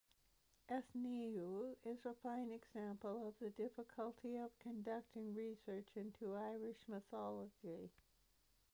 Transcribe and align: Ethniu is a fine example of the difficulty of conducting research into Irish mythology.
Ethniu 0.67 1.75
is 1.83 2.07
a 2.07 2.15
fine 2.23 2.51
example 2.51 3.27
of 3.27 3.37
the 3.37 3.51
difficulty 3.51 4.35
of 4.35 4.57
conducting 4.57 5.35
research 5.35 5.91
into 5.95 6.33
Irish 6.33 6.87
mythology. 6.87 7.91